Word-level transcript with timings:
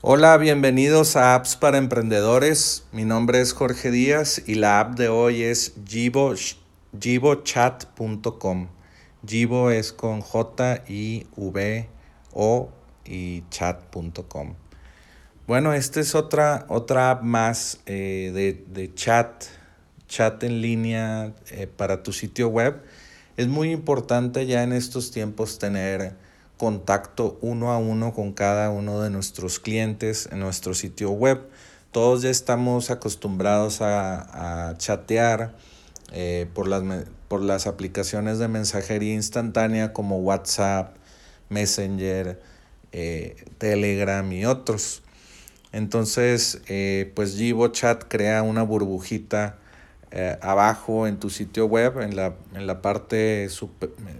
Hola, 0.00 0.36
bienvenidos 0.36 1.16
a 1.16 1.34
Apps 1.34 1.56
para 1.56 1.76
Emprendedores. 1.76 2.84
Mi 2.92 3.04
nombre 3.04 3.40
es 3.40 3.52
Jorge 3.52 3.90
Díaz 3.90 4.40
y 4.46 4.54
la 4.54 4.78
app 4.78 4.96
de 4.96 5.08
hoy 5.08 5.42
es 5.42 5.74
jibochat.com. 7.00 8.68
Jibo 9.26 9.72
es 9.72 9.92
con 9.92 10.20
J 10.20 10.84
I 10.86 11.26
V 11.34 11.88
O 12.32 12.68
y 13.04 13.42
chat.com. 13.50 14.54
Bueno, 15.48 15.72
esta 15.72 15.98
es 15.98 16.14
otra, 16.14 16.64
otra 16.68 17.10
app 17.10 17.24
más 17.24 17.80
eh, 17.86 18.62
de, 18.68 18.94
chat, 18.94 19.46
chat 20.06 20.44
en 20.44 20.62
línea 20.62 21.32
eh, 21.50 21.66
para 21.66 22.04
tu 22.04 22.12
sitio 22.12 22.46
web. 22.46 22.84
Es 23.36 23.48
muy 23.48 23.72
importante 23.72 24.46
ya 24.46 24.62
en 24.62 24.72
estos 24.72 25.10
tiempos 25.10 25.58
tener 25.58 26.14
contacto 26.58 27.38
uno 27.40 27.72
a 27.72 27.78
uno 27.78 28.12
con 28.12 28.32
cada 28.32 28.68
uno 28.70 29.00
de 29.00 29.08
nuestros 29.08 29.58
clientes 29.60 30.28
en 30.30 30.40
nuestro 30.40 30.74
sitio 30.74 31.10
web. 31.12 31.40
Todos 31.92 32.20
ya 32.20 32.28
estamos 32.28 32.90
acostumbrados 32.90 33.78
a, 33.80 34.74
chatear 34.76 35.54
eh, 36.12 36.46
por, 36.52 36.68
las, 36.68 36.82
por 37.28 37.40
las 37.40 37.66
aplicaciones 37.66 38.38
de 38.38 38.48
mensajería 38.48 39.14
instantánea 39.14 39.92
como 39.92 40.18
WhatsApp, 40.18 40.96
Messenger, 41.48 42.40
eh, 42.92 43.36
Telegram 43.56 44.30
y 44.30 44.44
otros. 44.44 45.02
Entonces, 45.72 46.60
eh, 46.66 47.12
pues 47.14 47.36
Jibo 47.36 47.68
Chat 47.68 48.04
crea 48.08 48.42
una 48.42 48.62
burbujita 48.62 49.58
eh, 50.10 50.38
abajo 50.40 51.06
en 51.06 51.18
tu 51.18 51.28
sitio 51.28 51.66
web, 51.66 52.00
en 52.00 52.16
la, 52.16 52.34
en 52.54 52.66
la 52.66 52.80
parte 52.80 53.46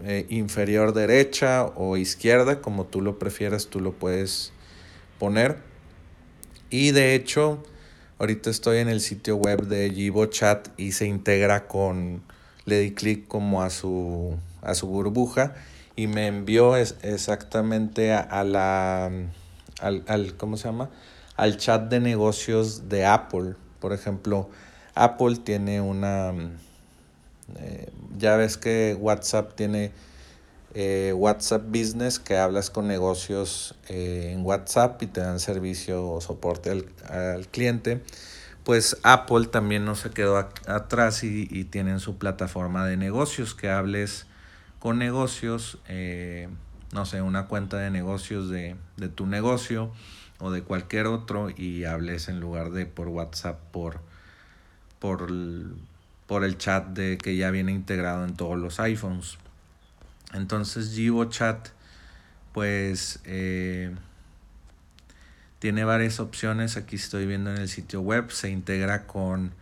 eh, 0.04 0.26
inferior 0.28 0.92
derecha 0.92 1.64
o 1.64 1.96
izquierda, 1.96 2.60
como 2.60 2.84
tú 2.84 3.00
lo 3.00 3.18
prefieras, 3.18 3.68
tú 3.68 3.80
lo 3.80 3.92
puedes 3.92 4.52
poner. 5.18 5.56
Y 6.68 6.90
de 6.90 7.14
hecho, 7.14 7.62
ahorita 8.18 8.50
estoy 8.50 8.78
en 8.78 8.88
el 8.88 9.00
sitio 9.00 9.36
web 9.36 9.66
de 9.66 9.90
Jibo 9.90 10.26
Chat 10.26 10.68
y 10.76 10.92
se 10.92 11.06
integra 11.06 11.66
con, 11.66 12.22
le 12.66 12.80
di 12.80 12.92
clic 12.92 13.26
como 13.26 13.62
a 13.62 13.70
su, 13.70 14.36
a 14.60 14.74
su 14.74 14.88
burbuja 14.88 15.54
y 15.96 16.06
me 16.06 16.26
envió 16.26 16.76
exactamente 16.76 18.12
a, 18.12 18.44
la, 18.44 19.06
al, 19.80 20.04
al, 20.06 20.36
¿cómo 20.36 20.58
se 20.58 20.68
llama? 20.68 20.90
Al 21.34 21.56
chat 21.56 21.88
de 21.88 21.98
negocios 21.98 22.88
de 22.88 23.06
Apple. 23.06 23.54
Por 23.80 23.92
ejemplo, 23.92 24.50
Apple 24.98 25.36
tiene 25.36 25.80
una... 25.80 26.32
Eh, 27.56 27.90
ya 28.18 28.36
ves 28.36 28.56
que 28.56 28.96
WhatsApp 28.98 29.54
tiene 29.54 29.92
eh, 30.74 31.14
WhatsApp 31.16 31.64
Business 31.68 32.18
que 32.18 32.36
hablas 32.36 32.68
con 32.68 32.88
negocios 32.88 33.74
eh, 33.88 34.32
en 34.34 34.44
WhatsApp 34.44 35.02
y 35.02 35.06
te 35.06 35.20
dan 35.20 35.40
servicio 35.40 36.06
o 36.06 36.20
soporte 36.20 36.70
al, 37.08 37.46
cliente. 37.48 38.02
Pues 38.64 38.98
Apple 39.02 39.46
también 39.46 39.84
no 39.84 39.94
se 39.94 40.10
quedó 40.10 40.36
atrás 40.36 41.24
y, 41.24 41.48
y, 41.50 41.64
tienen 41.64 42.00
su 42.00 42.18
plataforma 42.18 42.84
de 42.84 42.98
negocios 42.98 43.54
que 43.54 43.70
hables 43.70 44.26
con 44.78 44.98
negocios, 44.98 45.78
no 46.92 47.06
sé, 47.06 47.22
una 47.22 47.46
cuenta 47.46 47.78
de 47.78 47.90
negocios 47.90 48.50
de, 48.50 48.76
de 48.98 49.08
tu 49.08 49.26
negocio 49.26 49.90
o 50.38 50.50
de 50.50 50.62
cualquier 50.62 51.06
otro 51.06 51.48
y 51.48 51.84
hables 51.84 52.28
en 52.28 52.40
lugar 52.40 52.70
de 52.70 52.84
por 52.84 53.08
WhatsApp 53.08 53.58
por 53.70 54.00
por 54.98 55.26
el, 55.28 55.74
por 56.26 56.44
el 56.44 56.58
chat 56.58 56.86
de 56.88 57.18
que 57.18 57.36
ya 57.36 57.50
viene 57.50 57.72
integrado 57.72 58.24
en 58.24 58.34
todos 58.34 58.58
los 58.58 58.80
iPhones. 58.80 59.38
Entonces 60.34 60.92
Jibo 60.94 61.24
Chat 61.26 61.68
pues 62.52 63.20
eh, 63.24 63.94
tiene 65.58 65.84
varias 65.84 66.20
opciones. 66.20 66.76
Aquí 66.76 66.96
estoy 66.96 67.26
viendo 67.26 67.50
en 67.50 67.58
el 67.58 67.68
sitio 67.68 68.00
web. 68.00 68.30
Se 68.30 68.50
integra 68.50 69.06
con 69.06 69.52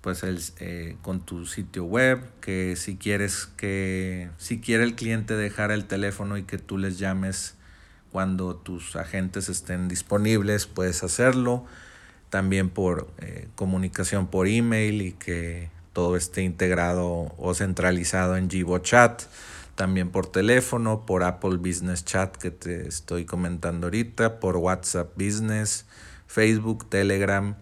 pues 0.00 0.22
el, 0.24 0.40
eh, 0.58 0.96
con 1.02 1.24
tu 1.24 1.46
sitio 1.46 1.84
web. 1.84 2.20
Que 2.40 2.76
si 2.76 2.96
quieres 2.96 3.46
que 3.56 4.30
si 4.38 4.60
quiere 4.60 4.84
el 4.84 4.94
cliente 4.94 5.34
dejar 5.34 5.70
el 5.70 5.84
teléfono 5.84 6.36
y 6.36 6.42
que 6.42 6.58
tú 6.58 6.78
les 6.78 6.98
llames 6.98 7.54
cuando 8.10 8.56
tus 8.56 8.96
agentes 8.96 9.48
estén 9.48 9.88
disponibles, 9.88 10.66
puedes 10.66 11.02
hacerlo 11.02 11.64
también 12.32 12.70
por 12.70 13.12
eh, 13.18 13.46
comunicación 13.56 14.26
por 14.26 14.48
email 14.48 15.02
y 15.02 15.12
que 15.12 15.68
todo 15.92 16.16
esté 16.16 16.40
integrado 16.40 17.34
o 17.36 17.52
centralizado 17.54 18.38
en 18.38 18.48
Jibo 18.48 18.78
Chat, 18.78 19.24
también 19.74 20.08
por 20.08 20.32
teléfono, 20.32 21.04
por 21.04 21.24
Apple 21.24 21.58
Business 21.58 22.06
Chat 22.06 22.38
que 22.38 22.50
te 22.50 22.88
estoy 22.88 23.26
comentando 23.26 23.88
ahorita, 23.88 24.40
por 24.40 24.56
WhatsApp 24.56 25.10
Business, 25.14 25.84
Facebook, 26.26 26.88
Telegram, 26.88 27.54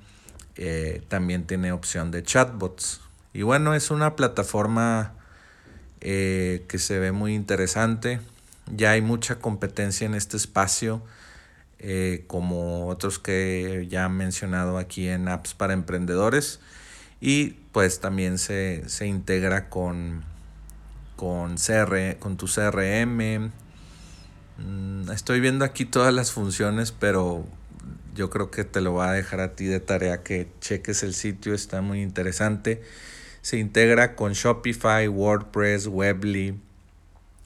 eh, 0.54 1.02
también 1.08 1.48
tiene 1.48 1.72
opción 1.72 2.12
de 2.12 2.22
chatbots. 2.22 3.00
Y 3.32 3.42
bueno, 3.42 3.74
es 3.74 3.90
una 3.90 4.14
plataforma 4.14 5.14
eh, 6.00 6.64
que 6.68 6.78
se 6.78 7.00
ve 7.00 7.10
muy 7.10 7.34
interesante. 7.34 8.20
Ya 8.72 8.92
hay 8.92 9.02
mucha 9.02 9.40
competencia 9.40 10.06
en 10.06 10.14
este 10.14 10.36
espacio 10.36 11.02
eh, 11.80 12.24
como 12.26 12.88
otros 12.88 13.18
que 13.18 13.86
ya 13.88 14.04
han 14.04 14.16
mencionado 14.16 14.76
aquí 14.76 15.08
en 15.08 15.28
apps 15.28 15.54
para 15.54 15.72
emprendedores 15.72 16.60
y 17.20 17.50
pues 17.72 18.00
también 18.00 18.36
se, 18.38 18.84
integra 19.06 19.68
con, 19.68 20.22
con, 21.16 21.56
CR, 21.56 22.18
con 22.18 22.36
tu 22.36 22.46
CRM. 22.46 23.50
Mm, 24.58 25.10
estoy 25.10 25.40
viendo 25.40 25.64
aquí 25.64 25.84
todas 25.86 26.12
las 26.12 26.32
funciones, 26.32 26.92
pero 26.92 27.46
yo 28.14 28.28
creo 28.28 28.50
que 28.50 28.64
te 28.64 28.80
lo 28.80 28.92
voy 28.92 29.06
a 29.06 29.12
dejar 29.12 29.40
a 29.40 29.54
ti 29.54 29.64
de 29.64 29.80
tarea 29.80 30.22
que 30.22 30.48
cheques 30.60 31.02
el 31.02 31.14
sitio, 31.14 31.54
está 31.54 31.80
muy 31.80 32.02
interesante. 32.02 32.82
Se 33.40 33.58
integra 33.58 34.16
con 34.16 34.34
Shopify, 34.34 35.08
WordPress, 35.08 35.86
Webly, 35.86 36.60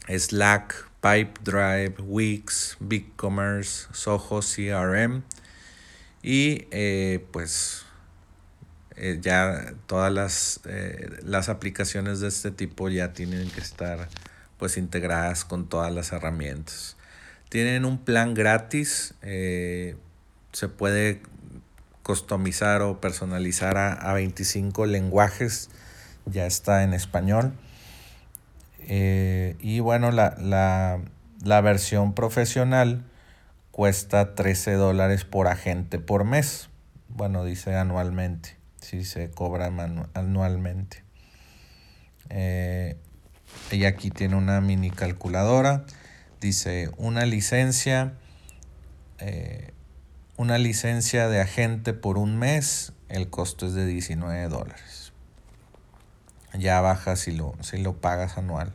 Slack, 0.09 0.89
Pipedrive, 1.05 1.97
Wix, 2.03 2.79
BigCommerce, 2.81 3.89
Soho 3.93 4.41
CRM 4.41 5.23
y 6.23 6.67
eh, 6.71 7.27
pues 7.31 7.85
eh, 8.97 9.19
ya 9.21 9.75
todas 9.87 10.11
las, 10.11 10.61
eh, 10.65 11.11
las 11.23 11.51
aplicaciones 11.51 12.21
de 12.21 12.29
este 12.29 12.51
tipo 12.51 12.89
ya 12.89 13.13
tienen 13.13 13.51
que 13.51 13.61
estar 13.61 14.09
pues 14.57 14.79
integradas 14.79 15.45
con 15.45 15.69
todas 15.69 15.93
las 15.93 16.11
herramientas. 16.13 16.97
Tienen 17.51 17.85
un 17.85 17.99
plan 17.99 18.33
gratis, 18.33 19.13
se 19.21 20.69
puede 20.75 21.21
customizar 22.03 22.81
o 22.81 23.03
personalizar 23.03 23.77
a, 23.77 23.93
a 23.93 24.15
25 24.15 24.87
lenguajes, 24.87 25.69
ya 26.25 26.47
está 26.47 26.83
en 26.83 26.95
español. 26.95 27.53
Eh, 28.87 29.57
y 29.61 29.81
bueno, 29.81 30.11
la, 30.11 30.37
la, 30.39 31.01
la, 31.43 31.61
versión 31.61 32.15
profesional 32.15 33.05
cuesta 33.71 34.35
13 34.35 34.75
dólares 34.75 35.25
por 35.25 35.49
agente 35.49 35.99
por 35.99 36.25
mes. 36.25 36.69
Bueno, 37.09 37.45
dice 37.45 37.75
anualmente, 37.77 38.57
si 38.81 39.05
se 39.05 39.31
cobra 39.31 39.71
anualmente. 40.15 41.03
Eh, 42.29 42.97
y 43.71 43.85
aquí 43.85 44.11
tiene 44.11 44.37
una 44.37 44.61
mini 44.61 44.91
calculadora. 44.91 45.85
Dice 46.41 46.91
una 46.99 47.25
licencia, 47.25 48.13
eh, 49.19 49.73
una 50.37 50.59
licencia 50.59 51.29
de 51.29 51.41
agente 51.41 51.95
por 51.95 52.19
un 52.19 52.39
mes, 52.39 52.93
el 53.09 53.31
costo 53.31 53.67
es 53.67 53.75
de 53.75 53.87
19 53.87 54.49
dólares 54.49 55.04
ya 56.59 56.81
baja 56.81 57.17
si 57.17 57.33
lo, 57.33 57.55
si 57.61 57.79
lo 57.79 57.95
pagas 57.95 58.39
anual. 58.39 58.73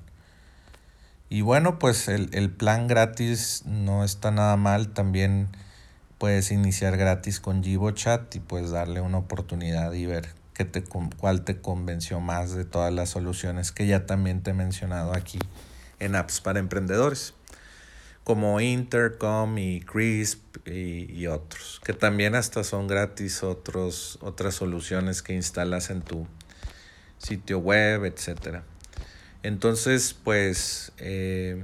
Y 1.29 1.41
bueno, 1.41 1.78
pues 1.78 2.07
el, 2.07 2.50
plan 2.50 2.88
gratis 2.88 3.63
no 3.66 4.03
está 4.03 4.31
nada 4.31 4.57
mal. 4.57 4.90
También 4.90 5.47
puedes 6.18 6.51
iniciar 6.51 6.98
gratis 6.98 7.39
con 7.39 7.62
Chat 7.94 8.36
y 8.36 8.39
puedes 8.39 8.71
darle 8.71 9.01
una 9.01 9.19
oportunidad 9.19 9.94
y 9.94 10.07
ver 10.07 10.30
qué 10.56 10.65
te, 10.65 10.83
cuál 10.83 11.44
te 11.44 11.62
convenció 11.62 12.19
más 12.19 12.53
de 12.56 12.65
todas 12.65 12.92
las 12.92 13.09
soluciones 13.09 13.71
que 13.71 13.86
ya 13.86 14.06
también 14.07 14.42
te 14.42 14.51
he 14.51 14.53
mencionado 14.53 15.15
aquí 15.15 15.39
en 16.00 16.15
apps 16.15 16.42
para 16.42 16.59
emprendedores. 16.59 17.36
Como 18.24 18.59
Intercom 18.59 19.57
y 19.59 19.81
Crisp 19.81 20.68
y, 20.68 21.12
y 21.12 21.27
otros. 21.27 21.80
Que 21.83 21.94
también 21.94 22.33
hasta 22.33 22.63
son 22.63 22.88
gratis 22.88 23.44
otros, 23.44 24.18
otras 24.21 24.56
soluciones 24.56 25.21
que 25.21 25.33
instalas 25.33 25.89
en 25.89 26.01
tu, 26.01 26.27
sitio 27.19 27.60
web, 27.60 28.06
etcétera. 28.06 28.63
Entonces, 29.44 30.16
pues 30.24 30.92
eh, 30.98 31.63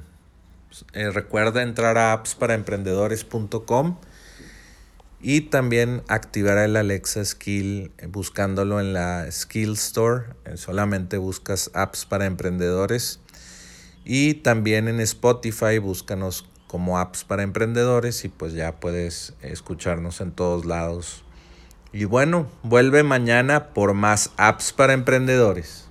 eh, 0.94 1.10
recuerda 1.10 1.62
entrar 1.62 1.98
a 1.98 2.14
appsparaemprendedores.com 2.14 3.98
y 5.22 5.42
también 5.42 6.04
activar 6.08 6.58
el 6.60 6.76
Alexa 6.78 7.26
Skill 7.26 7.92
eh, 7.98 8.08
buscándolo 8.08 8.80
en 8.80 8.94
la 8.94 9.30
Skill 9.32 9.74
Store. 9.74 10.26
solamente 10.56 11.18
buscas 11.18 11.72
apps 11.74 12.06
para 12.06 12.26
emprendedores. 12.26 13.20
Y 14.06 14.36
también 14.36 14.88
en 14.88 15.00
Spotify 15.00 15.80
búscanos 15.80 16.46
como 16.68 17.00
apps 17.00 17.24
para 17.24 17.44
emprendedores 17.44 18.24
y 18.24 18.30
pues 18.30 18.54
ya 18.54 18.80
puedes 18.80 19.34
escucharnos 19.42 20.22
en 20.22 20.32
todos 20.32 20.66
lados. 20.66 21.24
Y 21.98 22.04
bueno, 22.04 22.48
vuelve 22.62 23.04
mañana 23.04 23.68
por 23.68 23.94
más 23.94 24.32
apps 24.36 24.74
para 24.74 24.92
emprendedores. 24.92 25.85